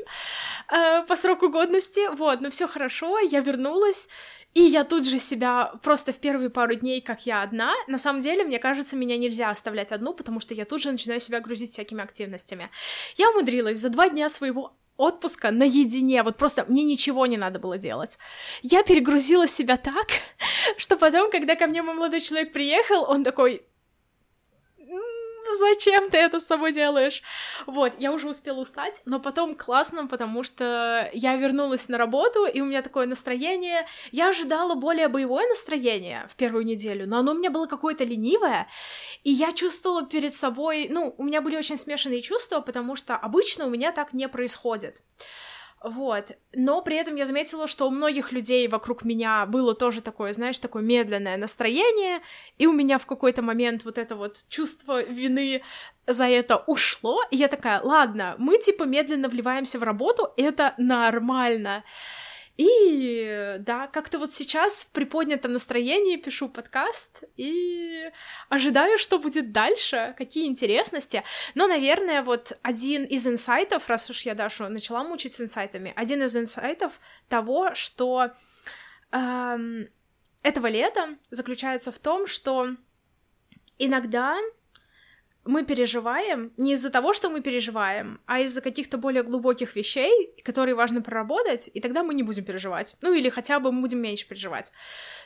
[0.71, 4.07] э, по сроку годности, вот, но все хорошо, я вернулась,
[4.53, 8.21] и я тут же себя просто в первые пару дней, как я одна, на самом
[8.21, 11.71] деле, мне кажется, меня нельзя оставлять одну, потому что я тут же начинаю себя грузить
[11.71, 12.69] всякими активностями.
[13.15, 17.77] Я умудрилась за два дня своего отпуска наедине, вот просто мне ничего не надо было
[17.77, 18.17] делать.
[18.63, 20.07] Я перегрузила себя так,
[20.77, 23.63] что потом, когда ко мне мой молодой человек приехал, он такой,
[25.59, 27.21] зачем ты это с собой делаешь?
[27.65, 32.61] Вот, я уже успела устать, но потом классно, потому что я вернулась на работу, и
[32.61, 33.87] у меня такое настроение.
[34.11, 38.67] Я ожидала более боевое настроение в первую неделю, но оно у меня было какое-то ленивое,
[39.23, 43.65] и я чувствовала перед собой, ну, у меня были очень смешанные чувства, потому что обычно
[43.65, 45.03] у меня так не происходит.
[45.83, 46.31] Вот.
[46.53, 50.57] Но при этом я заметила, что у многих людей вокруг меня было тоже такое, знаешь,
[50.57, 52.19] такое медленное настроение,
[52.57, 55.61] и у меня в какой-то момент вот это вот чувство вины
[56.07, 61.83] за это ушло, и я такая, ладно, мы типа медленно вливаемся в работу, это нормально.
[62.57, 68.09] И да, как-то вот сейчас в приподнятом настроении пишу подкаст и
[68.49, 71.23] ожидаю, что будет дальше, какие интересности.
[71.53, 76.23] Но, наверное, вот один из инсайтов, раз уж я Дашу начала мучить с инсайтами, один
[76.23, 78.31] из инсайтов того, что
[79.11, 79.87] эм,
[80.41, 82.69] этого лета заключается в том, что
[83.77, 84.35] иногда
[85.47, 90.75] мы переживаем не из-за того, что мы переживаем, а из-за каких-то более глубоких вещей, которые
[90.75, 92.95] важно проработать, и тогда мы не будем переживать.
[93.01, 94.71] Ну или хотя бы мы будем меньше переживать.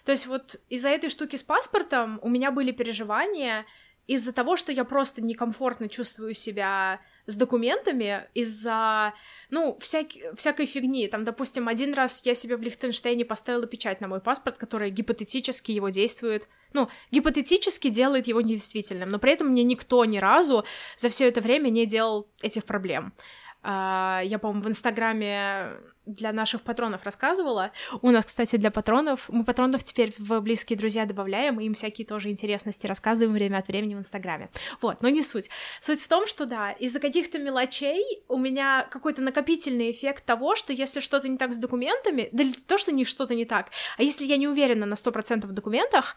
[0.05, 3.65] То есть вот из-за этой штуки с паспортом у меня были переживания
[4.07, 9.13] из-за того, что я просто некомфортно чувствую себя с документами из-за,
[9.49, 10.07] ну, всяк...
[10.35, 11.07] всякой фигни.
[11.07, 15.71] Там, допустим, один раз я себе в Лихтенштейне поставила печать на мой паспорт, которая гипотетически
[15.71, 20.65] его действует, ну, гипотетически делает его недействительным, но при этом мне никто ни разу
[20.97, 23.13] за все это время не делал этих проблем.
[23.63, 27.71] Uh, я, по-моему, в Инстаграме для наших патронов рассказывала.
[28.01, 32.07] У нас, кстати, для патронов, мы патронов теперь в близкие друзья добавляем, и им всякие
[32.07, 34.49] тоже интересности рассказываем время от времени в Инстаграме.
[34.81, 35.49] Вот, но не суть.
[35.79, 40.73] Суть в том, что да, из-за каких-то мелочей у меня какой-то накопительный эффект того, что
[40.73, 44.25] если что-то не так с документами, да то, что не что-то не так, а если
[44.25, 46.15] я не уверена на 100% в документах,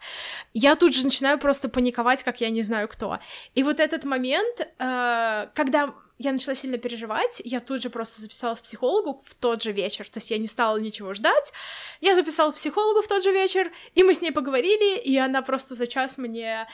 [0.53, 3.19] я тут же начинаю просто паниковать, как я не знаю кто.
[3.53, 8.61] И вот этот момент, э, когда я начала сильно переживать, я тут же просто записалась
[8.61, 11.53] к психологу в тот же вечер, то есть я не стала ничего ждать,
[12.01, 15.41] я записала к психологу в тот же вечер, и мы с ней поговорили, и она
[15.41, 16.67] просто за час мне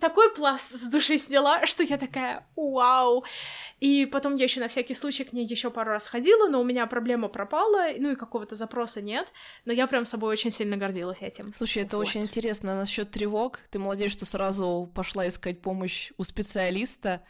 [0.00, 3.24] такой пласт с души сняла, что я такая, вау.
[3.80, 6.64] И потом я еще на всякий случай к ней еще пару раз ходила, но у
[6.64, 9.32] меня проблема пропала, ну и какого-то запроса нет.
[9.64, 11.52] Но я прям собой очень сильно гордилась этим.
[11.56, 12.06] Слушай, это вот.
[12.06, 13.60] очень интересно насчет тревог.
[13.70, 17.22] Ты молодец, что сразу пошла искать помощь у специалиста.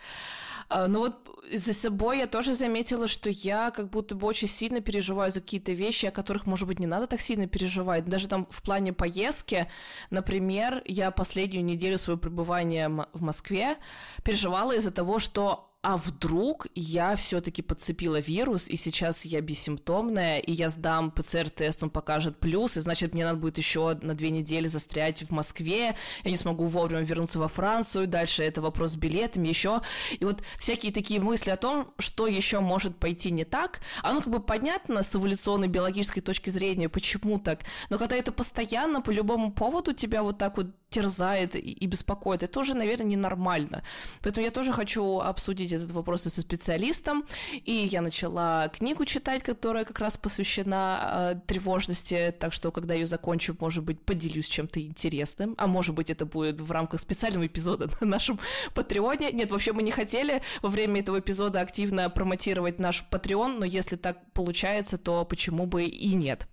[0.68, 4.80] А, ну вот за собой я тоже заметила, что я как будто бы очень сильно
[4.80, 8.06] переживаю за какие-то вещи, о которых, может быть, не надо так сильно переживать.
[8.06, 9.70] Даже там в плане поездки,
[10.10, 13.76] например, я последнюю неделю своего пребывания в Москве
[14.22, 20.50] переживала из-за того, что а вдруг я все-таки подцепила вирус, и сейчас я бессимптомная, и
[20.50, 24.66] я сдам ПЦР-тест, он покажет плюс, и значит, мне надо будет еще на две недели
[24.66, 29.48] застрять в Москве, я не смогу вовремя вернуться во Францию, дальше это вопрос с билетами,
[29.48, 29.82] еще.
[30.18, 34.32] И вот всякие такие мысли о том, что еще может пойти не так, оно как
[34.32, 39.52] бы понятно с эволюционной биологической точки зрения, почему так, но когда это постоянно по любому
[39.52, 43.82] поводу тебя вот так вот терзает и, беспокоит, это тоже, наверное, ненормально.
[44.22, 49.84] Поэтому я тоже хочу обсудить этот вопрос со специалистом, и я начала книгу читать, которая
[49.84, 55.54] как раз посвящена э, тревожности, так что, когда ее закончу, может быть, поделюсь чем-то интересным,
[55.58, 58.38] а может быть, это будет в рамках специального эпизода на нашем
[58.74, 59.32] Патреоне.
[59.32, 63.96] Нет, вообще мы не хотели во время этого эпизода активно промотировать наш Патреон, но если
[63.96, 66.46] так получается, то почему бы и нет.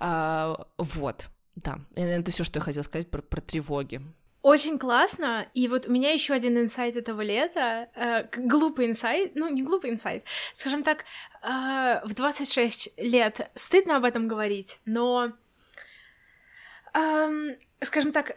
[0.00, 1.28] А, вот.
[1.56, 4.00] Да, это все, что я хотела сказать про, про тревоги.
[4.42, 5.48] Очень классно.
[5.54, 7.88] И вот у меня еще один инсайт этого лета.
[7.96, 9.32] Э, глупый инсайт.
[9.34, 10.22] Ну, не глупый инсайт.
[10.54, 11.04] Скажем так,
[11.42, 15.32] э, в 26 лет стыдно об этом говорить, но...
[16.94, 18.36] Э, скажем так,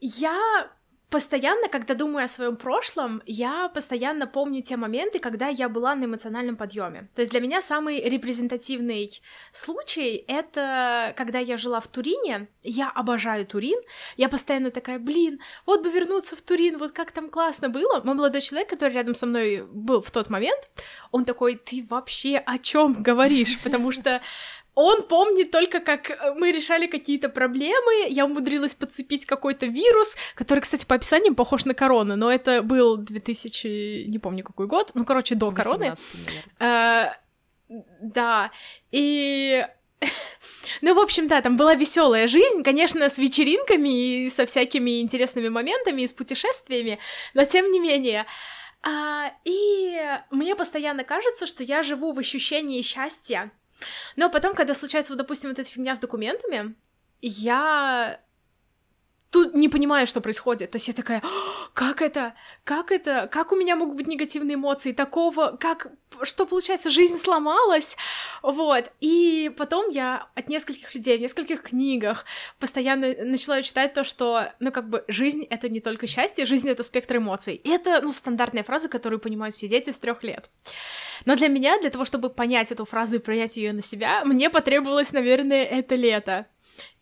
[0.00, 0.70] я
[1.10, 6.04] постоянно, когда думаю о своем прошлом, я постоянно помню те моменты, когда я была на
[6.04, 7.08] эмоциональном подъеме.
[7.14, 9.20] То есть для меня самый репрезентативный
[9.52, 12.48] случай— это когда я жила в Турине.
[12.62, 13.80] Я обожаю Турин.
[14.16, 18.02] Я постоянно такая, блин, вот бы вернуться в Турин, вот как там классно было.
[18.04, 20.68] Мой молодой человек, который рядом со мной был в тот момент,
[21.10, 23.58] он такой, ты вообще о чем говоришь?
[23.62, 24.20] Потому что
[24.80, 30.60] он помнит только, как э, мы решали какие-то проблемы, я умудрилась подцепить какой-то вирус, который,
[30.60, 35.04] кстати, по описаниям похож на корону, но это был 2000, не помню какой год, ну,
[35.04, 35.96] короче, до короны.
[36.60, 37.12] А,
[37.68, 38.52] да,
[38.92, 39.66] и
[40.80, 45.48] ну, в общем, да, там была веселая жизнь, конечно, с вечеринками и со всякими интересными
[45.48, 47.00] моментами и с путешествиями,
[47.34, 48.26] но тем не менее.
[48.82, 53.50] А, и мне постоянно кажется, что я живу в ощущении счастья,
[54.16, 56.74] но потом, когда случается, вот, допустим, вот эта фигня с документами,
[57.20, 58.20] я
[59.30, 60.70] тут не понимаю, что происходит.
[60.70, 61.22] То есть я такая,
[61.74, 65.88] как это, как это, как у меня могут быть негативные эмоции, такого, как,
[66.22, 67.96] что получается, жизнь сломалась,
[68.42, 68.90] вот.
[69.00, 72.24] И потом я от нескольких людей в нескольких книгах
[72.58, 76.82] постоянно начала читать то, что, ну, как бы, жизнь— это не только счастье, жизнь— это
[76.82, 77.54] спектр эмоций.
[77.54, 80.50] И это, ну, стандартная фраза, которую понимают все дети с трех лет.
[81.26, 84.50] Но для меня, для того, чтобы понять эту фразу и принять ее на себя, мне
[84.50, 86.46] потребовалось, наверное, это лето.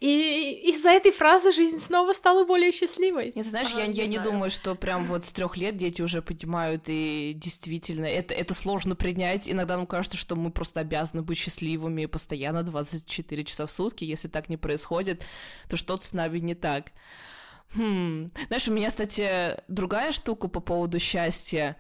[0.01, 3.33] И из-за этой фразы жизнь снова стала более счастливой.
[3.35, 6.03] Нет, знаешь, а, я, не, я не думаю, что прям вот с трех лет дети
[6.03, 9.49] уже понимают, и действительно, это, это сложно принять.
[9.49, 14.05] Иногда нам кажется, что мы просто обязаны быть счастливыми постоянно 24 часа в сутки.
[14.05, 15.25] Если так не происходит,
[15.69, 16.93] то что-то с нами не так.
[17.75, 18.31] Хм.
[18.47, 21.77] Знаешь, у меня, кстати, другая штука по поводу счастья.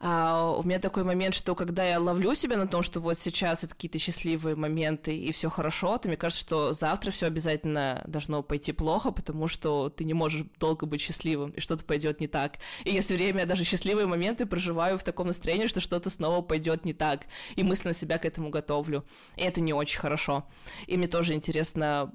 [0.00, 3.64] А, у меня такой момент, что когда я ловлю себя на том, что вот сейчас
[3.64, 8.42] это какие-то счастливые моменты и все хорошо, то мне кажется, что завтра все обязательно должно
[8.42, 12.58] пойти плохо, потому что ты не можешь долго быть счастливым, и что-то пойдет не так.
[12.84, 16.84] И я все время даже счастливые моменты проживаю в таком настроении, что что-то снова пойдет
[16.84, 17.26] не так,
[17.56, 19.04] и мысленно себя к этому готовлю.
[19.36, 20.46] И это не очень хорошо.
[20.86, 22.14] И мне тоже интересно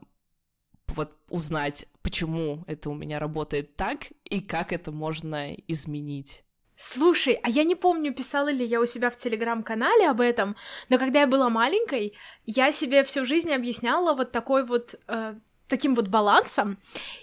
[0.88, 6.44] вот узнать, почему это у меня работает так, и как это можно изменить.
[6.76, 10.56] Слушай, а я не помню, писала ли я у себя в телеграм-канале об этом,
[10.90, 12.14] но когда я была маленькой,
[12.46, 15.36] я себе всю жизнь объясняла вот такой вот э,
[15.68, 16.78] таким вот балансом,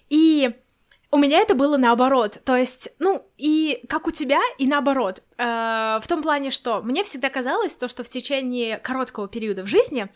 [0.09, 0.55] и
[1.11, 5.99] у меня это было наоборот, то есть, ну, и как у тебя, и наоборот, э,
[6.01, 10.09] в том плане, что мне всегда казалось то, что в течение короткого периода в жизни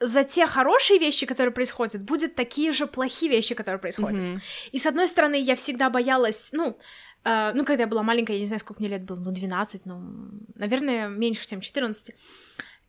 [0.00, 4.18] за те хорошие вещи, которые происходят, будет такие же плохие вещи, которые происходят.
[4.18, 4.40] Mm-hmm.
[4.72, 6.78] И с одной стороны, я всегда боялась, ну,
[7.26, 10.00] ну, когда я была маленькая, я не знаю, сколько мне лет было, ну, 12, ну,
[10.54, 12.14] наверное, меньше, чем 14.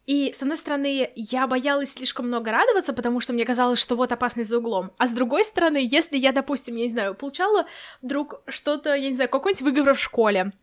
[0.06, 4.12] И, с одной стороны, я боялась слишком много радоваться, потому что мне казалось, что вот
[4.12, 4.92] опасность за углом.
[4.98, 7.66] А с другой стороны, если я, допустим, я не знаю, получала
[8.02, 10.54] вдруг что-то, я не знаю, какой-нибудь выговор в школе,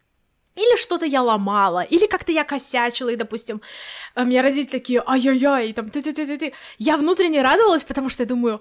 [0.57, 3.61] или что-то я ломала, или как-то я косячила, и, допустим,
[4.15, 6.53] у меня родители такие, ай-яй-яй, там, ты-ты-ты-ты-ты.
[6.79, 8.61] Я внутренне радовалась, потому что я думаю,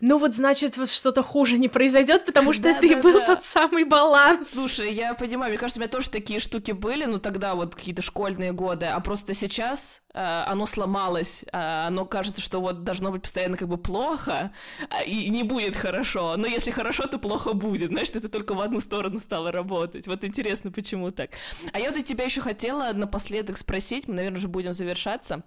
[0.00, 3.84] ну вот, значит, вот что-то хуже не произойдет, потому что это и был тот самый
[3.84, 4.52] баланс.
[4.52, 8.02] Слушай, я понимаю, мне кажется, у меня тоже такие штуки были, ну тогда вот какие-то
[8.02, 13.56] школьные годы, а просто сейчас оно сломалось, э, оно кажется, что вот должно быть постоянно
[13.56, 14.52] как бы плохо,
[14.90, 18.60] а, и не будет хорошо, но если хорошо, то плохо будет, знаешь, это только в
[18.60, 20.06] одну сторону стало работать.
[20.06, 21.30] Вот интересно, почему так.
[21.72, 25.44] А я вот у тебя еще хотела напоследок спросить, мы, наверное, уже будем завершаться.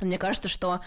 [0.00, 0.80] Мне кажется, что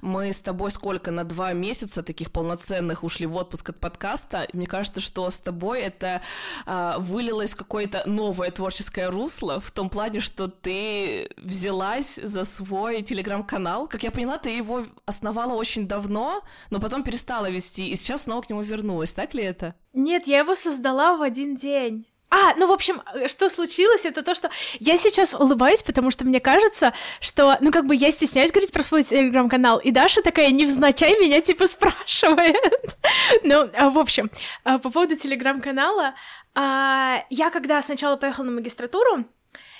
[0.00, 4.48] мы с тобой сколько на два месяца таких полноценных ушли в отпуск от подкаста.
[4.52, 6.22] Мне кажется, что с тобой это
[6.66, 13.02] э, вылилось в какое-то новое творческое русло в том плане, что ты взялась за свой
[13.02, 13.88] телеграм-канал.
[13.88, 18.42] Как я поняла, ты его основала очень давно, но потом перестала вести, и сейчас снова
[18.42, 19.14] к нему вернулась.
[19.14, 19.74] Так ли это?
[19.92, 22.06] Нет, я его создала в один день.
[22.30, 24.50] А, ну, в общем, что случилось, это то, что
[24.80, 28.82] я сейчас улыбаюсь, потому что мне кажется, что, ну, как бы я стесняюсь говорить про
[28.82, 32.98] свой телеграм-канал, и Даша такая невзначай меня, типа, спрашивает.
[33.42, 34.30] ну, а, в общем,
[34.64, 36.14] а, по поводу телеграм-канала,
[36.54, 39.24] а, я когда сначала поехала на магистратуру,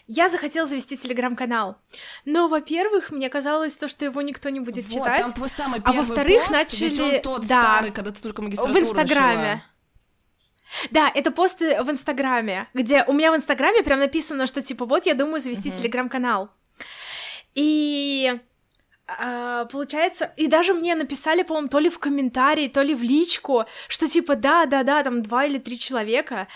[0.06, 1.76] я захотела завести телеграм-канал.
[2.24, 5.24] Но, во-первых, мне казалось то, что его никто не будет вот, читать.
[5.24, 7.16] Там твой самый а во-вторых, начали...
[7.16, 9.36] он тот да, старый, когда ты только магистратуру В Инстаграме.
[9.36, 9.62] Начала.
[10.90, 15.06] Да, это посты в Инстаграме, где у меня в Инстаграме прям написано, что типа вот
[15.06, 15.76] я думаю завести uh-huh.
[15.76, 16.50] телеграм-канал.
[17.54, 18.38] И
[19.22, 23.64] Uh, получается, и даже мне написали, по-моему, то ли в комментарии, то ли в личку,
[23.88, 26.46] что типа да, да, да, там два или три человека,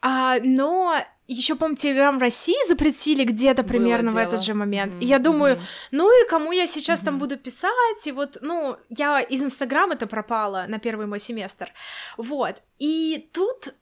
[0.00, 0.96] uh, но
[1.32, 4.94] еще, по-моему, Телеграм России запретили где-то примерно Было в этот же момент.
[4.94, 5.02] Mm-hmm.
[5.02, 5.88] И я думаю, mm-hmm.
[5.92, 7.04] ну и кому я сейчас mm-hmm.
[7.04, 8.06] там буду писать?
[8.06, 11.72] И вот, ну, я из Инстаграма это пропала на первый мой семестр.
[12.16, 12.62] Вот.
[12.78, 13.74] И тут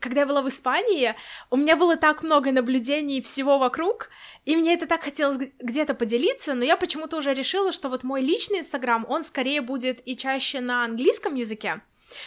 [0.00, 1.14] когда я была в Испании,
[1.50, 4.10] у меня было так много наблюдений всего вокруг,
[4.44, 8.20] и мне это так хотелось где-то поделиться, но я почему-то уже решила, что вот мой
[8.20, 11.80] личный Инстаграм, он скорее будет и чаще на английском языке,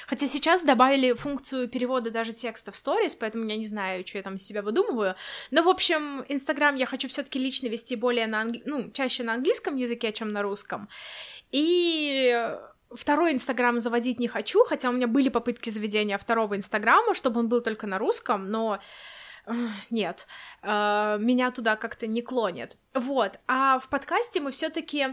[0.08, 4.24] Хотя сейчас добавили функцию перевода даже текста в сторис, поэтому я не знаю, что я
[4.24, 5.16] там из себя выдумываю.
[5.52, 8.62] Но, в общем, Инстаграм я хочу все таки лично вести более на англи...
[8.66, 10.90] ну, чаще на английском языке, чем на русском.
[11.52, 12.58] И
[12.92, 17.50] Второй Инстаграм заводить не хочу, хотя у меня были попытки заведения второго Инстаграма, чтобы он
[17.50, 18.80] был только на русском, но
[19.46, 19.54] э,
[19.90, 20.26] нет,
[20.64, 22.78] э, меня туда как-то не клонит.
[22.94, 25.08] Вот, а в подкасте мы все таки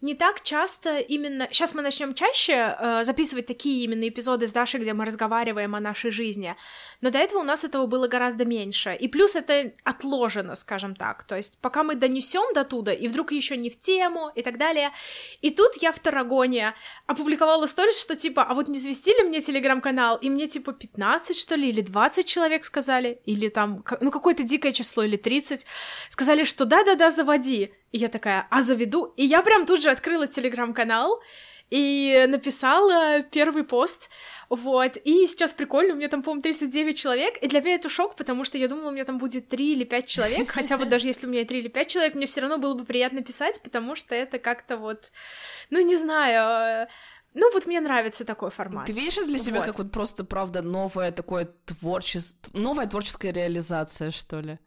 [0.00, 1.48] не так часто именно...
[1.50, 5.80] Сейчас мы начнем чаще э, записывать такие именно эпизоды с Дашей, где мы разговариваем о
[5.80, 6.54] нашей жизни,
[7.00, 8.96] но до этого у нас этого было гораздо меньше.
[8.98, 11.24] И плюс это отложено, скажем так.
[11.24, 14.56] То есть пока мы донесем до туда, и вдруг еще не в тему и так
[14.56, 14.90] далее.
[15.40, 16.74] И тут я в Тарагоне
[17.06, 20.16] опубликовала сторис, что типа, а вот не завести ли мне телеграм-канал?
[20.18, 24.72] И мне типа 15, что ли, или 20 человек сказали, или там, ну какое-то дикое
[24.72, 25.66] число, или 30,
[26.08, 27.72] сказали, что да-да-да, заводи.
[27.90, 29.14] И я такая, а заведу?
[29.16, 31.22] И я прям тут же открыла телеграм-канал
[31.70, 34.08] и написала первый пост,
[34.48, 38.16] вот, и сейчас прикольно, у меня там, по-моему, 39 человек, и для меня это шок,
[38.16, 41.06] потому что я думала, у меня там будет 3 или 5 человек, хотя вот даже
[41.06, 43.94] если у меня 3 или 5 человек, мне все равно было бы приятно писать, потому
[43.94, 45.12] что это как-то вот,
[45.68, 46.88] ну, не знаю,
[47.34, 48.86] ну, вот мне нравится такой формат.
[48.86, 49.66] Ты видишь для себя вот.
[49.66, 54.58] как вот просто, правда, новое такое творчество, новая творческая реализация, что ли?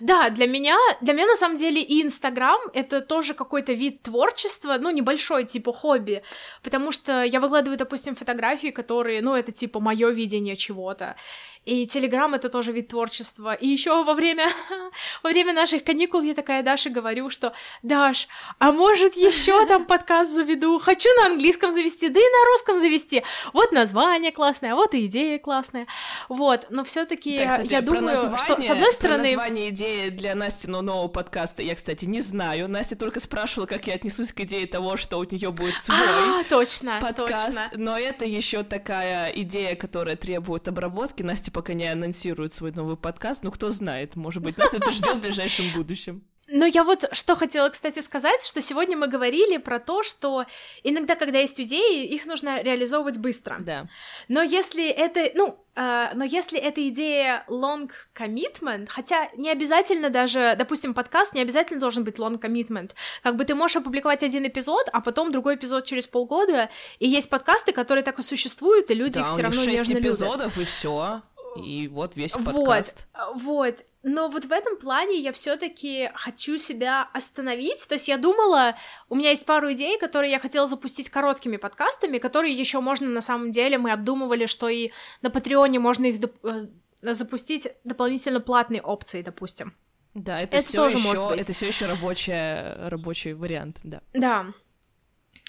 [0.00, 4.76] Да, для меня, для меня на самом деле и Инстаграм это тоже какой-то вид творчества,
[4.80, 6.22] ну, небольшой, типа хобби,
[6.62, 11.16] потому что я выкладываю, допустим, фотографии, которые, ну, это типа мое видение чего-то,
[11.64, 13.54] и Телеграм это тоже вид творчества.
[13.54, 14.48] И еще во время,
[15.22, 20.32] во время наших каникул я такая Даше говорю, что Даш, а может еще там подкаст
[20.32, 20.78] заведу?
[20.78, 23.22] Хочу на английском завести, да и на русском завести.
[23.52, 25.86] Вот название классное, вот и идея классная.
[26.28, 29.24] Вот, но все-таки да, я думаю, что с одной стороны...
[29.24, 32.68] название идеи для Насти нового подкаста я, кстати, не знаю.
[32.68, 36.44] Настя только спрашивала, как я отнесусь к идее того, что у нее будет свой а,
[36.48, 37.46] точно, подкаст.
[37.46, 37.70] Точно.
[37.74, 41.22] Но это еще такая идея, которая требует обработки.
[41.22, 45.16] Настя пока не анонсирует свой новый подкаст, но кто знает, может быть, нас это ждет
[45.16, 46.22] в ближайшем будущем.
[46.46, 50.44] Ну, я вот что хотела, кстати, сказать, что сегодня мы говорили про то, что
[50.82, 53.56] иногда, когда есть идеи, их нужно реализовывать быстро.
[53.60, 53.86] Да.
[54.28, 60.54] Но если это, ну, э, но если эта идея long commitment, хотя не обязательно даже,
[60.58, 62.90] допустим, подкаст не обязательно должен быть long commitment,
[63.22, 67.30] как бы ты можешь опубликовать один эпизод, а потом другой эпизод через полгода, и есть
[67.30, 70.58] подкасты, которые так и существуют, и люди да, все равно нежно эпизодов, любят.
[70.58, 71.22] и все.
[71.56, 73.06] И вот весь подкаст.
[73.14, 73.84] Вот, вот.
[74.02, 77.88] Но вот в этом плане я все-таки хочу себя остановить.
[77.88, 78.76] То есть я думала,
[79.08, 83.22] у меня есть пару идей, которые я хотела запустить короткими подкастами, которые еще можно на
[83.22, 83.78] самом деле.
[83.78, 84.90] Мы обдумывали, что и
[85.22, 86.68] на Патреоне можно их доп-
[87.02, 89.74] э, запустить дополнительно платные опции, допустим.
[90.12, 91.40] Да, это, это все тоже еще, может быть.
[91.40, 94.02] Это все еще рабочая, рабочий вариант, да.
[94.12, 94.46] Да.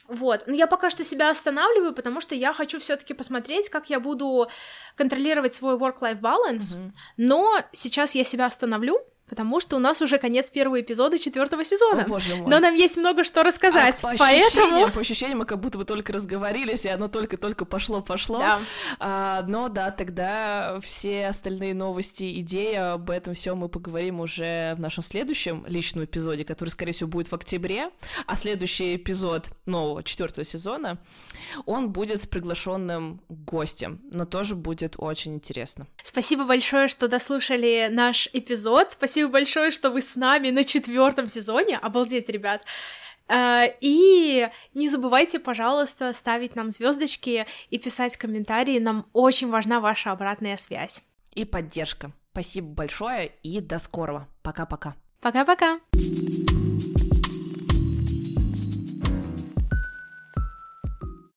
[0.08, 4.00] Вот, но я пока что себя останавливаю, потому что я хочу все-таки посмотреть, как я
[4.00, 4.48] буду
[4.96, 6.92] контролировать свой work-life balance, mm-hmm.
[7.18, 12.04] но сейчас я себя остановлю, потому что у нас уже конец первого эпизода четвертого сезона.
[12.04, 12.48] О, боже мой.
[12.48, 14.46] Но нам есть много что рассказать, а, по поэтому...
[14.46, 18.40] Ощущениям, по ощущениям, мы как будто бы только разговорились, и оно только-только пошло-пошло.
[18.40, 18.60] Да.
[19.00, 24.80] А, но да, тогда все остальные новости, идеи об этом все мы поговорим уже в
[24.80, 27.90] нашем следующем личном эпизоде, который, скорее всего, будет в октябре,
[28.28, 31.00] а следующий эпизод нового четвертого сезона,
[31.66, 35.88] он будет с приглашенным гостем, но тоже будет очень интересно.
[36.04, 38.92] Спасибо большое, что дослушали наш эпизод.
[38.92, 41.78] Спасибо Спасибо большое, что вы с нами на четвертом сезоне.
[41.78, 42.62] Обалдеть, ребят.
[43.30, 48.78] Э, и не забывайте, пожалуйста, ставить нам звездочки и писать комментарии.
[48.78, 51.02] Нам очень важна ваша обратная связь.
[51.34, 52.12] И поддержка.
[52.34, 54.28] Спасибо большое и до скорого.
[54.44, 54.96] Пока-пока.
[55.22, 55.80] Пока-пока.